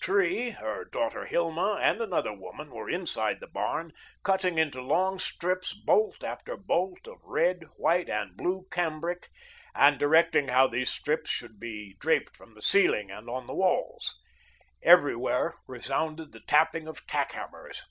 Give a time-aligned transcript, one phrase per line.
[0.00, 5.74] Tree, her daughter Hilma and another woman were inside the barn cutting into long strips
[5.74, 9.28] bolt after bolt of red, white and blue cambric
[9.74, 14.16] and directing how these strips should be draped from the ceiling and on the walls;
[14.84, 17.82] everywhere resounded the tapping of tack hammers.